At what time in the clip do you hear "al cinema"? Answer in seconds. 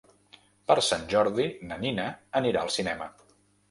2.69-3.17